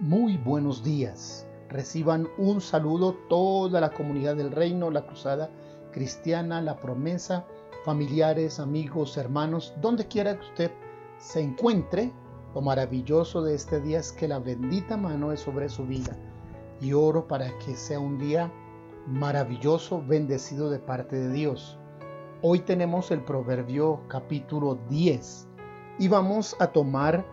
Muy 0.00 0.36
buenos 0.36 0.84
días. 0.84 1.44
Reciban 1.68 2.28
un 2.38 2.60
saludo 2.60 3.16
toda 3.28 3.80
la 3.80 3.90
comunidad 3.90 4.36
del 4.36 4.52
reino, 4.52 4.92
la 4.92 5.04
cruzada 5.04 5.50
cristiana, 5.90 6.62
la 6.62 6.76
promesa, 6.76 7.44
familiares, 7.84 8.60
amigos, 8.60 9.16
hermanos, 9.16 9.74
donde 9.80 10.06
quiera 10.06 10.38
que 10.38 10.46
usted 10.46 10.70
se 11.18 11.40
encuentre. 11.40 12.12
Lo 12.54 12.60
maravilloso 12.60 13.42
de 13.42 13.56
este 13.56 13.80
día 13.80 13.98
es 13.98 14.12
que 14.12 14.28
la 14.28 14.38
bendita 14.38 14.96
mano 14.96 15.32
es 15.32 15.40
sobre 15.40 15.68
su 15.68 15.84
vida. 15.84 16.16
Y 16.80 16.92
oro 16.92 17.26
para 17.26 17.58
que 17.58 17.74
sea 17.74 17.98
un 17.98 18.18
día 18.18 18.52
maravilloso, 19.08 20.00
bendecido 20.06 20.70
de 20.70 20.78
parte 20.78 21.16
de 21.16 21.32
Dios. 21.32 21.76
Hoy 22.40 22.60
tenemos 22.60 23.10
el 23.10 23.24
Proverbio 23.24 24.02
capítulo 24.06 24.78
10 24.88 25.48
y 25.98 26.06
vamos 26.06 26.54
a 26.60 26.68
tomar 26.68 27.26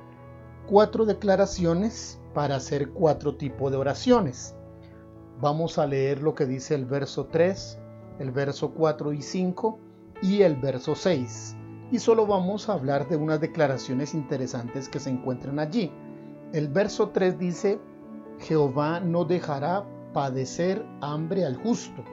cuatro 0.68 1.06
declaraciones 1.06 2.20
para 2.36 2.58
hacer 2.58 2.90
cuatro 2.90 3.36
tipos 3.38 3.72
de 3.72 3.78
oraciones. 3.78 4.56
Vamos 5.40 5.80
a 5.80 5.88
leer 5.88 6.22
lo 6.22 6.36
que 6.36 6.46
dice 6.46 6.76
el 6.76 6.86
verso 6.86 7.28
3, 7.28 7.80
el 8.20 8.32
verso 8.32 8.74
4 8.74 9.14
y 9.14 9.22
5 9.22 9.80
y 10.22 10.42
el 10.42 10.58
verso 10.58 10.96
6. 10.96 11.56
Y 11.92 12.00
solo 12.00 12.28
vamos 12.28 12.68
a 12.68 12.74
hablar 12.74 13.08
de 13.08 13.16
unas 13.16 13.40
declaraciones 13.40 14.14
interesantes 14.14 14.90
que 14.90 15.00
se 15.00 15.10
encuentran 15.10 15.60
allí. 15.60 15.92
El 16.52 16.68
verso 16.68 17.10
3 17.10 17.40
dice, 17.40 17.80
Jehová 18.40 19.00
no 19.00 19.24
dejará 19.24 19.86
padecer 20.14 20.86
hambre 21.00 21.46
al 21.46 21.56
justo. 21.56 22.04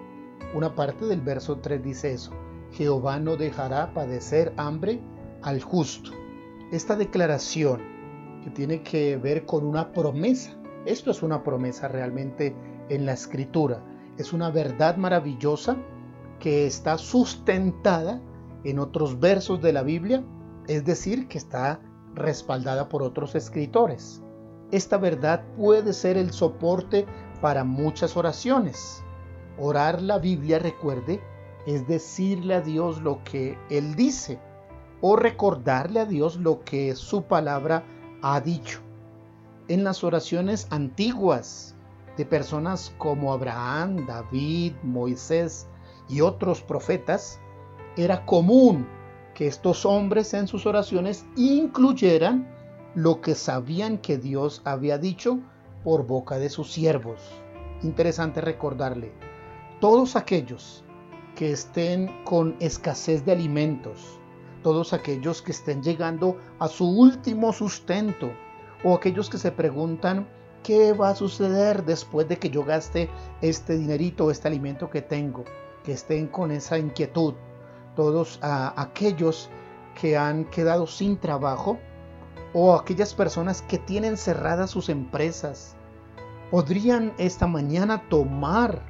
Una 0.54 0.74
parte 0.74 1.04
del 1.06 1.20
verso 1.20 1.58
3 1.58 1.82
dice 1.82 2.12
eso, 2.12 2.30
Jehová 2.70 3.18
no 3.18 3.36
dejará 3.36 3.92
padecer 3.92 4.52
hambre 4.56 5.00
al 5.42 5.60
justo. 5.60 6.12
Esta 6.70 6.94
declaración 6.94 7.91
que 8.42 8.50
tiene 8.50 8.82
que 8.82 9.16
ver 9.16 9.46
con 9.46 9.64
una 9.64 9.92
promesa. 9.92 10.52
Esto 10.84 11.10
es 11.10 11.22
una 11.22 11.42
promesa 11.42 11.88
realmente 11.88 12.54
en 12.88 13.06
la 13.06 13.12
escritura. 13.12 13.82
Es 14.18 14.32
una 14.32 14.50
verdad 14.50 14.96
maravillosa 14.96 15.76
que 16.38 16.66
está 16.66 16.98
sustentada 16.98 18.20
en 18.64 18.78
otros 18.78 19.18
versos 19.20 19.62
de 19.62 19.72
la 19.72 19.82
Biblia, 19.82 20.24
es 20.66 20.84
decir, 20.84 21.28
que 21.28 21.38
está 21.38 21.80
respaldada 22.14 22.88
por 22.88 23.02
otros 23.02 23.34
escritores. 23.34 24.22
Esta 24.70 24.96
verdad 24.98 25.44
puede 25.56 25.92
ser 25.92 26.16
el 26.16 26.32
soporte 26.32 27.06
para 27.40 27.64
muchas 27.64 28.16
oraciones. 28.16 29.02
Orar 29.58 30.02
la 30.02 30.18
Biblia, 30.18 30.58
recuerde, 30.58 31.20
es 31.66 31.86
decirle 31.86 32.54
a 32.54 32.60
Dios 32.60 33.00
lo 33.02 33.22
que 33.24 33.56
Él 33.70 33.94
dice 33.94 34.40
o 35.00 35.16
recordarle 35.16 36.00
a 36.00 36.06
Dios 36.06 36.36
lo 36.36 36.60
que 36.60 36.94
su 36.94 37.24
palabra 37.24 37.84
ha 38.22 38.40
dicho. 38.40 38.80
En 39.68 39.84
las 39.84 40.02
oraciones 40.04 40.66
antiguas 40.70 41.74
de 42.16 42.24
personas 42.24 42.94
como 42.98 43.32
Abraham, 43.32 44.06
David, 44.06 44.74
Moisés 44.82 45.66
y 46.08 46.20
otros 46.20 46.62
profetas, 46.62 47.40
era 47.96 48.24
común 48.24 48.86
que 49.34 49.46
estos 49.46 49.86
hombres 49.86 50.34
en 50.34 50.46
sus 50.46 50.66
oraciones 50.66 51.24
incluyeran 51.36 52.48
lo 52.94 53.20
que 53.20 53.34
sabían 53.34 53.98
que 53.98 54.18
Dios 54.18 54.60
había 54.64 54.98
dicho 54.98 55.38
por 55.84 56.06
boca 56.06 56.38
de 56.38 56.50
sus 56.50 56.70
siervos. 56.70 57.20
Interesante 57.82 58.40
recordarle, 58.40 59.12
todos 59.80 60.16
aquellos 60.16 60.84
que 61.34 61.50
estén 61.50 62.24
con 62.24 62.56
escasez 62.60 63.24
de 63.24 63.32
alimentos, 63.32 64.20
todos 64.62 64.92
aquellos 64.92 65.42
que 65.42 65.52
estén 65.52 65.82
llegando 65.82 66.38
a 66.58 66.68
su 66.68 66.88
último 66.88 67.52
sustento 67.52 68.30
o 68.84 68.94
aquellos 68.94 69.28
que 69.28 69.38
se 69.38 69.52
preguntan 69.52 70.28
qué 70.62 70.92
va 70.92 71.10
a 71.10 71.14
suceder 71.14 71.84
después 71.84 72.28
de 72.28 72.38
que 72.38 72.50
yo 72.50 72.64
gaste 72.64 73.10
este 73.40 73.76
dinerito, 73.76 74.30
este 74.30 74.48
alimento 74.48 74.90
que 74.90 75.02
tengo, 75.02 75.44
que 75.84 75.92
estén 75.92 76.28
con 76.28 76.50
esa 76.50 76.78
inquietud, 76.78 77.34
todos 77.96 78.38
aquellos 78.42 79.50
que 80.00 80.16
han 80.16 80.44
quedado 80.46 80.86
sin 80.86 81.18
trabajo 81.18 81.78
o 82.54 82.74
aquellas 82.74 83.14
personas 83.14 83.62
que 83.62 83.78
tienen 83.78 84.16
cerradas 84.16 84.70
sus 84.70 84.88
empresas, 84.88 85.76
podrían 86.50 87.14
esta 87.18 87.46
mañana 87.46 88.08
tomar 88.08 88.82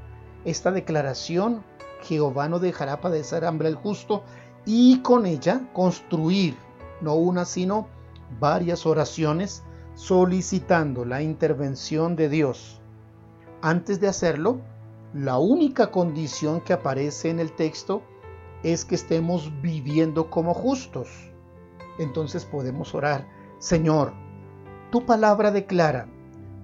esta 0.44 0.72
declaración, 0.72 1.64
Jehová 2.02 2.48
no 2.48 2.58
dejará 2.58 3.00
padecer 3.00 3.44
hambre 3.44 3.68
al 3.68 3.76
justo, 3.76 4.24
y 4.64 5.00
con 5.00 5.26
ella 5.26 5.68
construir 5.72 6.56
no 7.00 7.14
una 7.14 7.44
sino 7.44 7.88
varias 8.38 8.86
oraciones 8.86 9.62
solicitando 9.94 11.04
la 11.04 11.22
intervención 11.22 12.16
de 12.16 12.28
Dios. 12.28 12.80
Antes 13.60 14.00
de 14.00 14.08
hacerlo, 14.08 14.60
la 15.14 15.38
única 15.38 15.90
condición 15.90 16.60
que 16.60 16.72
aparece 16.72 17.30
en 17.30 17.38
el 17.38 17.52
texto 17.52 18.02
es 18.62 18.84
que 18.84 18.94
estemos 18.94 19.52
viviendo 19.60 20.30
como 20.30 20.54
justos. 20.54 21.08
Entonces 21.98 22.44
podemos 22.44 22.94
orar, 22.94 23.28
Señor, 23.58 24.12
tu 24.90 25.04
palabra 25.04 25.50
declara 25.50 26.08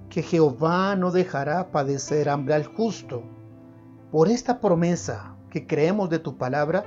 que 0.09 0.23
Jehová 0.23 0.95
no 0.95 1.11
dejará 1.11 1.71
padecer 1.71 2.29
hambre 2.29 2.55
al 2.55 2.65
justo. 2.65 3.23
Por 4.11 4.27
esta 4.27 4.59
promesa 4.59 5.35
que 5.51 5.67
creemos 5.67 6.09
de 6.09 6.19
tu 6.19 6.37
palabra, 6.37 6.83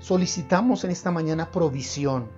Solicitamos 0.00 0.84
en 0.84 0.92
esta 0.92 1.10
mañana 1.10 1.50
provisión. 1.50 2.28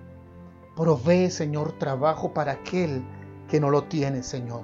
Provee, 0.75 1.29
Señor, 1.29 1.73
trabajo 1.73 2.33
para 2.33 2.53
aquel 2.53 3.03
que 3.47 3.59
no 3.59 3.69
lo 3.69 3.83
tiene, 3.83 4.23
Señor. 4.23 4.63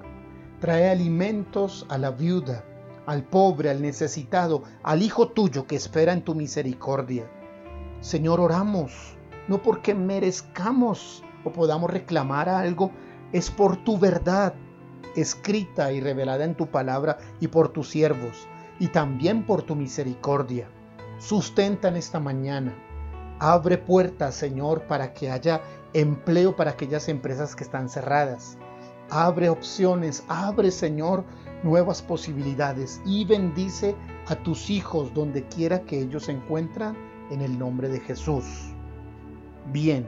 Trae 0.60 0.90
alimentos 0.90 1.86
a 1.90 2.00
la 2.00 2.10
viuda, 2.10 2.66
al 3.06 3.24
pobre, 3.24 3.70
al 3.70 3.84
necesitado, 3.84 4.64
al 4.82 5.04
hijo 5.04 5.28
tuyo 5.28 5.68
que 5.68 5.76
espera 5.76 6.12
en 6.12 6.24
tu 6.24 6.34
misericordia. 6.34 7.30
Señor, 8.02 8.40
oramos, 8.40 9.16
no 9.48 9.62
porque 9.62 9.94
merezcamos 9.94 11.24
o 11.44 11.52
podamos 11.52 11.92
reclamar 11.92 12.50
algo, 12.50 12.90
es 13.32 13.52
por 13.52 13.78
tu 13.78 14.00
verdad 14.00 14.56
escrita 15.16 15.92
y 15.92 16.02
revelada 16.02 16.46
en 16.46 16.56
tu 16.56 16.68
palabra 16.68 17.20
y 17.40 17.48
por 17.48 17.70
tus 17.70 17.90
siervos, 17.90 18.48
y 18.80 18.88
también 18.88 19.46
por 19.46 19.62
tu 19.62 19.76
misericordia. 19.76 20.68
Sustenta 21.20 21.90
en 21.90 21.98
esta 21.98 22.20
mañana 22.20 22.74
Abre 23.40 23.78
puertas, 23.78 24.34
Señor, 24.34 24.84
para 24.88 25.14
que 25.14 25.30
haya 25.30 25.62
empleo 25.94 26.56
para 26.56 26.72
aquellas 26.72 27.08
empresas 27.08 27.56
que 27.56 27.64
están 27.64 27.88
cerradas. 27.88 28.58
Abre 29.12 29.50
opciones, 29.50 30.24
abre, 30.28 30.72
Señor, 30.72 31.24
nuevas 31.62 32.02
posibilidades 32.02 33.00
y 33.06 33.26
bendice 33.26 33.96
a 34.28 34.36
tus 34.36 34.72
hijos 34.72 35.14
donde 35.14 35.44
quiera 35.48 35.84
que 35.84 36.02
ellos 36.02 36.26
se 36.26 36.32
encuentran 36.32 36.98
en 37.30 37.42
el 37.42 37.60
nombre 37.60 37.90
de 37.90 38.00
Jesús. 38.00 38.44
Bien, 39.72 40.08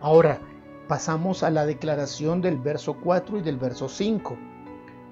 ahora 0.00 0.38
pasamos 0.86 1.42
a 1.42 1.50
la 1.50 1.64
declaración 1.64 2.42
del 2.42 2.58
verso 2.58 2.98
4 3.02 3.38
y 3.38 3.42
del 3.42 3.56
verso 3.56 3.88
5. 3.88 4.36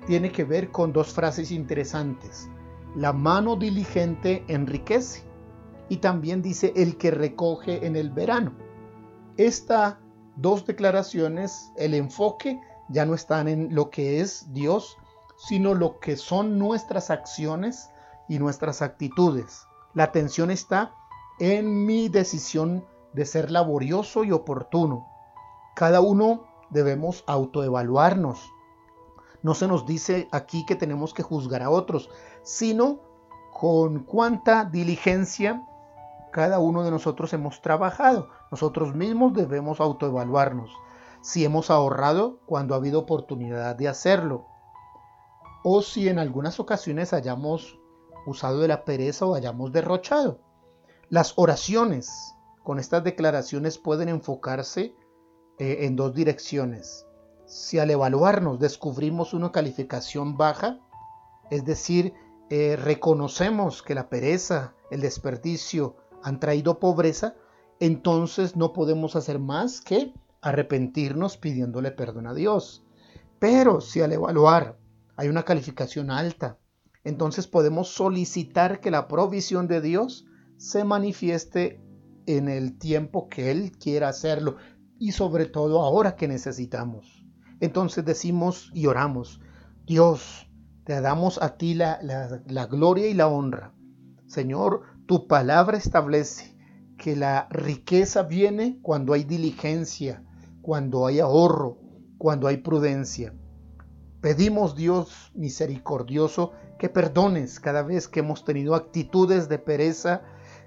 Tiene 0.06 0.30
que 0.30 0.44
ver 0.44 0.70
con 0.70 0.92
dos 0.92 1.14
frases 1.14 1.50
interesantes. 1.50 2.48
La 2.94 3.14
mano 3.14 3.56
diligente 3.56 4.44
enriquece 4.48 5.22
y 5.88 5.98
también 5.98 6.42
dice 6.42 6.72
el 6.76 6.96
que 6.96 7.10
recoge 7.10 7.86
en 7.86 7.96
el 7.96 8.10
verano. 8.10 8.52
Estas 9.36 9.96
dos 10.36 10.66
declaraciones, 10.66 11.72
el 11.76 11.94
enfoque 11.94 12.60
ya 12.88 13.06
no 13.06 13.14
están 13.14 13.48
en 13.48 13.74
lo 13.74 13.90
que 13.90 14.20
es 14.20 14.52
Dios, 14.52 14.96
sino 15.36 15.74
lo 15.74 15.98
que 16.00 16.16
son 16.16 16.58
nuestras 16.58 17.10
acciones 17.10 17.90
y 18.28 18.38
nuestras 18.38 18.82
actitudes. 18.82 19.66
La 19.94 20.04
atención 20.04 20.50
está 20.50 20.94
en 21.38 21.86
mi 21.86 22.08
decisión 22.08 22.84
de 23.12 23.26
ser 23.26 23.50
laborioso 23.50 24.24
y 24.24 24.32
oportuno. 24.32 25.06
Cada 25.74 26.00
uno 26.00 26.44
debemos 26.70 27.24
autoevaluarnos. 27.26 28.50
No 29.42 29.54
se 29.54 29.68
nos 29.68 29.86
dice 29.86 30.28
aquí 30.32 30.64
que 30.66 30.74
tenemos 30.74 31.12
que 31.12 31.22
juzgar 31.22 31.62
a 31.62 31.70
otros, 31.70 32.08
sino 32.42 33.00
con 33.52 34.00
cuánta 34.00 34.64
diligencia 34.64 35.64
cada 36.34 36.58
uno 36.58 36.82
de 36.82 36.90
nosotros 36.90 37.32
hemos 37.32 37.62
trabajado. 37.62 38.28
Nosotros 38.50 38.92
mismos 38.92 39.34
debemos 39.34 39.78
autoevaluarnos. 39.78 40.72
Si 41.20 41.44
hemos 41.44 41.70
ahorrado 41.70 42.40
cuando 42.44 42.74
ha 42.74 42.78
habido 42.78 42.98
oportunidad 42.98 43.76
de 43.76 43.86
hacerlo. 43.86 44.44
O 45.62 45.80
si 45.80 46.08
en 46.08 46.18
algunas 46.18 46.58
ocasiones 46.58 47.12
hayamos 47.12 47.78
usado 48.26 48.58
de 48.58 48.66
la 48.66 48.84
pereza 48.84 49.26
o 49.26 49.36
hayamos 49.36 49.70
derrochado. 49.70 50.40
Las 51.08 51.34
oraciones 51.36 52.34
con 52.64 52.80
estas 52.80 53.04
declaraciones 53.04 53.78
pueden 53.78 54.08
enfocarse 54.08 54.96
eh, 55.60 55.76
en 55.82 55.94
dos 55.94 56.16
direcciones. 56.16 57.06
Si 57.46 57.78
al 57.78 57.92
evaluarnos 57.92 58.58
descubrimos 58.58 59.34
una 59.34 59.52
calificación 59.52 60.36
baja, 60.36 60.80
es 61.52 61.64
decir, 61.64 62.12
eh, 62.50 62.74
reconocemos 62.74 63.84
que 63.84 63.94
la 63.94 64.08
pereza, 64.08 64.74
el 64.90 65.00
desperdicio, 65.00 65.94
han 66.24 66.40
traído 66.40 66.80
pobreza, 66.80 67.36
entonces 67.78 68.56
no 68.56 68.72
podemos 68.72 69.14
hacer 69.14 69.38
más 69.38 69.80
que 69.80 70.12
arrepentirnos 70.40 71.36
pidiéndole 71.36 71.90
perdón 71.92 72.26
a 72.26 72.34
Dios. 72.34 72.82
Pero 73.38 73.80
si 73.80 74.00
al 74.00 74.12
evaluar 74.12 74.78
hay 75.16 75.28
una 75.28 75.44
calificación 75.44 76.10
alta, 76.10 76.58
entonces 77.04 77.46
podemos 77.46 77.88
solicitar 77.88 78.80
que 78.80 78.90
la 78.90 79.06
provisión 79.06 79.68
de 79.68 79.82
Dios 79.82 80.26
se 80.56 80.82
manifieste 80.82 81.80
en 82.26 82.48
el 82.48 82.78
tiempo 82.78 83.28
que 83.28 83.50
Él 83.50 83.72
quiera 83.78 84.08
hacerlo 84.08 84.56
y 84.98 85.12
sobre 85.12 85.44
todo 85.44 85.82
ahora 85.82 86.16
que 86.16 86.26
necesitamos. 86.26 87.22
Entonces 87.60 88.04
decimos 88.04 88.70
y 88.72 88.86
oramos, 88.86 89.40
Dios, 89.86 90.48
te 90.84 91.00
damos 91.02 91.40
a 91.42 91.58
ti 91.58 91.74
la, 91.74 91.98
la, 92.02 92.66
gloria 92.66 93.08
y 93.08 93.14
la 93.14 93.28
honra. 93.28 93.74
Señor, 94.26 94.82
tu 95.06 95.26
palabra 95.26 95.76
establece 95.76 96.56
que 96.96 97.16
la 97.16 97.48
riqueza 97.50 98.22
viene 98.22 98.78
cuando 98.82 99.12
hay 99.12 99.24
diligencia, 99.24 100.22
cuando 100.62 101.06
hay 101.06 101.20
ahorro, 101.20 101.78
cuando 102.18 102.48
hay 102.48 102.58
prudencia. 102.58 103.34
Pedimos, 104.20 104.74
Dios 104.74 105.30
misericordioso, 105.34 106.52
que 106.78 106.88
perdones 106.88 107.60
cada 107.60 107.82
vez 107.82 108.08
que 108.08 108.20
hemos 108.20 108.44
tenido 108.44 108.74
actitudes 108.74 109.48
de 109.48 109.58
pereza, 109.58 110.22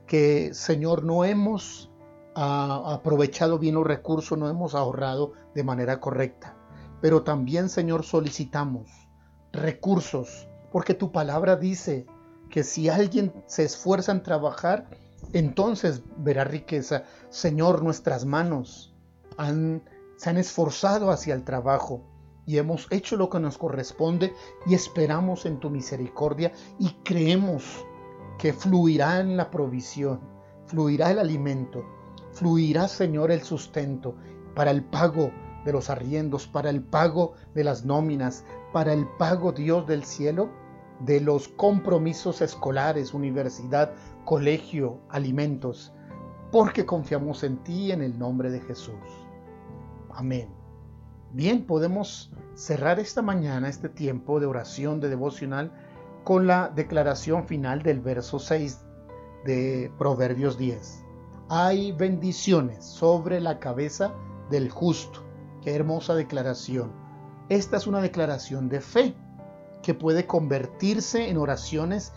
que, 0.06 0.54
Señor, 0.54 1.04
no 1.04 1.26
hemos 1.26 1.90
ah, 2.36 2.94
aprovechado 2.94 3.58
bien 3.58 3.76
los 3.76 3.88
recursos, 3.88 4.38
no 4.38 4.48
hemos 4.50 4.76
ahorrado 4.76 5.34
de 5.56 5.64
manera 5.64 6.00
correcta. 6.00 6.56
Pero 7.02 7.24
también, 7.24 7.70
Señor, 7.70 8.04
solicitamos 8.04 8.90
recursos, 9.52 10.48
porque 10.72 10.94
tu 10.94 11.12
palabra 11.12 11.56
dice 11.56 12.06
que 12.50 12.64
si 12.64 12.90
alguien 12.90 13.34
se 13.46 13.64
esfuerza 13.64 14.12
en 14.12 14.24
trabajar, 14.24 14.88
entonces 15.34 16.02
verá 16.18 16.44
riqueza. 16.44 17.04
Señor, 17.30 17.84
nuestras 17.84 18.26
manos 18.26 18.96
se 20.18 20.30
han 20.30 20.38
esforzado 20.38 21.12
hacia 21.12 21.36
el 21.36 21.44
trabajo 21.44 22.04
y 22.46 22.58
hemos 22.58 22.88
hecho 22.92 23.18
lo 23.18 23.30
que 23.30 23.40
nos 23.40 23.58
corresponde 23.58 24.34
y 24.66 24.74
esperamos 24.74 25.46
en 25.46 25.60
tu 25.60 25.70
misericordia 25.70 26.54
y 26.80 26.92
creemos 27.04 27.86
que 28.40 28.54
fluirá 28.54 29.20
en 29.20 29.36
la 29.36 29.52
provisión, 29.52 30.22
fluirá 30.66 31.12
el 31.12 31.20
alimento, 31.20 31.84
fluirá, 32.32 32.88
Señor, 32.88 33.32
el 33.32 33.42
sustento 33.42 34.16
para 34.56 34.72
el 34.72 34.84
pago 34.84 35.32
de 35.66 35.74
los 35.74 35.90
arriendos, 35.90 36.48
para 36.48 36.70
el 36.70 36.82
pago 36.82 37.34
de 37.54 37.64
las 37.64 37.84
nóminas, 37.84 38.46
para 38.72 38.94
el 38.94 39.06
pago, 39.18 39.52
Dios 39.52 39.86
del 39.86 40.06
cielo, 40.06 40.50
de 41.00 41.22
los 41.22 41.48
compromisos 41.48 42.42
escolares, 42.42 43.14
universidad, 43.14 43.92
colegio, 44.26 45.00
alimentos, 45.10 45.94
porque 46.52 46.86
confiamos 46.86 47.44
en 47.44 47.58
ti 47.64 47.92
en 47.92 48.02
el 48.02 48.18
nombre 48.18 48.50
de 48.50 48.62
Jesús. 48.62 48.96
Amén. 50.12 50.50
Bien, 51.32 51.66
podemos 51.66 52.32
cerrar 52.56 53.00
esta 53.00 53.22
mañana, 53.22 53.70
este 53.70 53.90
tiempo 53.90 54.40
de 54.40 54.46
oración, 54.46 55.00
de 55.00 55.10
devocional, 55.10 55.72
con 56.24 56.48
la 56.48 56.70
declaración 56.70 57.46
final 57.46 57.84
del 57.84 58.00
verso 58.00 58.40
6 58.40 58.80
de 59.46 59.92
Proverbios 59.98 60.58
10. 60.58 61.04
Hay 61.50 61.92
bendiciones 61.92 62.84
sobre 62.84 63.40
la 63.40 63.60
cabeza 63.60 64.14
del 64.50 64.70
justo. 64.70 65.24
Qué 65.62 65.76
hermosa 65.76 66.16
declaración. 66.16 66.92
Esta 67.50 67.78
es 67.78 67.88
una 67.88 68.02
declaración 68.02 68.68
de 68.68 68.82
fe 68.82 69.16
que 69.82 69.94
puede 69.94 70.26
convertirse 70.26 71.30
en 71.30 71.38
oraciones 71.38 72.14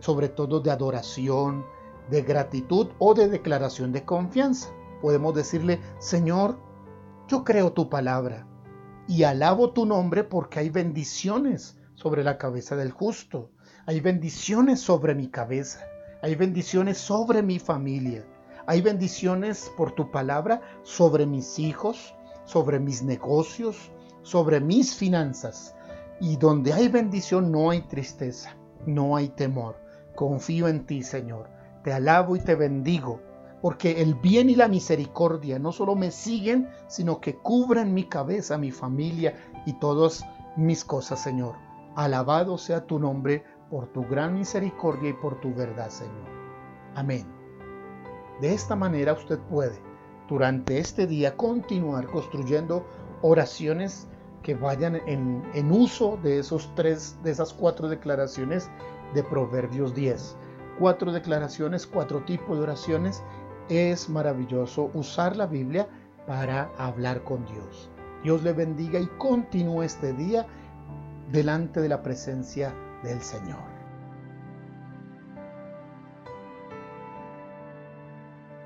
sobre 0.00 0.28
todo 0.28 0.60
de 0.60 0.70
adoración, 0.70 1.64
de 2.10 2.22
gratitud 2.22 2.88
o 2.98 3.14
de 3.14 3.28
declaración 3.28 3.92
de 3.92 4.04
confianza. 4.04 4.68
Podemos 5.00 5.34
decirle, 5.34 5.80
Señor, 5.98 6.58
yo 7.28 7.44
creo 7.44 7.72
tu 7.72 7.88
palabra 7.88 8.46
y 9.08 9.24
alabo 9.24 9.72
tu 9.72 9.86
nombre 9.86 10.24
porque 10.24 10.60
hay 10.60 10.70
bendiciones 10.70 11.78
sobre 11.94 12.24
la 12.24 12.38
cabeza 12.38 12.76
del 12.76 12.90
justo, 12.90 13.50
hay 13.86 14.00
bendiciones 14.00 14.80
sobre 14.80 15.14
mi 15.14 15.28
cabeza, 15.28 15.80
hay 16.22 16.34
bendiciones 16.34 16.98
sobre 16.98 17.42
mi 17.42 17.58
familia, 17.58 18.24
hay 18.66 18.80
bendiciones 18.80 19.70
por 19.76 19.92
tu 19.92 20.10
palabra 20.10 20.60
sobre 20.82 21.26
mis 21.26 21.58
hijos, 21.58 22.14
sobre 22.44 22.78
mis 22.78 23.02
negocios, 23.02 23.90
sobre 24.22 24.60
mis 24.60 24.94
finanzas. 24.94 25.74
Y 26.20 26.36
donde 26.36 26.72
hay 26.72 26.88
bendición 26.88 27.50
no 27.50 27.70
hay 27.70 27.82
tristeza, 27.82 28.56
no 28.86 29.16
hay 29.16 29.28
temor. 29.28 29.76
Confío 30.14 30.68
en 30.68 30.86
ti, 30.86 31.02
Señor. 31.02 31.48
Te 31.82 31.92
alabo 31.92 32.36
y 32.36 32.40
te 32.40 32.54
bendigo, 32.54 33.20
porque 33.60 34.00
el 34.00 34.14
bien 34.14 34.48
y 34.48 34.54
la 34.54 34.68
misericordia 34.68 35.58
no 35.58 35.72
solo 35.72 35.96
me 35.96 36.10
siguen, 36.10 36.68
sino 36.86 37.20
que 37.20 37.36
cubren 37.36 37.92
mi 37.92 38.04
cabeza, 38.04 38.56
mi 38.58 38.70
familia 38.70 39.34
y 39.66 39.72
todas 39.74 40.24
mis 40.56 40.84
cosas, 40.84 41.20
Señor. 41.20 41.56
Alabado 41.96 42.58
sea 42.58 42.86
tu 42.86 42.98
nombre 42.98 43.44
por 43.70 43.88
tu 43.88 44.06
gran 44.06 44.34
misericordia 44.34 45.10
y 45.10 45.14
por 45.14 45.40
tu 45.40 45.52
verdad, 45.52 45.90
Señor. 45.90 46.28
Amén. 46.94 47.26
De 48.40 48.52
esta 48.52 48.76
manera 48.76 49.12
usted 49.12 49.38
puede 49.50 49.78
durante 50.28 50.78
este 50.78 51.06
día 51.06 51.36
continuar 51.36 52.06
construyendo 52.06 52.86
oraciones 53.22 54.08
que 54.44 54.54
vayan 54.54 55.00
en, 55.06 55.72
uso 55.72 56.18
de 56.22 56.38
esos 56.38 56.70
tres, 56.76 57.18
de 57.24 57.32
esas 57.32 57.52
cuatro 57.52 57.88
declaraciones 57.88 58.70
de 59.14 59.24
Proverbios 59.24 59.94
10. 59.94 60.36
Cuatro 60.78 61.12
declaraciones, 61.12 61.86
cuatro 61.86 62.22
tipos 62.24 62.58
de 62.58 62.62
oraciones. 62.62 63.24
Es 63.68 64.08
maravilloso 64.08 64.90
usar 64.92 65.34
la 65.36 65.46
Biblia 65.46 65.88
para 66.26 66.70
hablar 66.76 67.24
con 67.24 67.44
Dios. 67.46 67.90
Dios 68.22 68.42
le 68.42 68.52
bendiga 68.52 69.00
y 69.00 69.06
continúe 69.18 69.82
este 69.82 70.12
día 70.12 70.46
delante 71.32 71.80
de 71.80 71.88
la 71.88 72.02
presencia 72.02 72.72
del 73.02 73.20
Señor. 73.22 73.73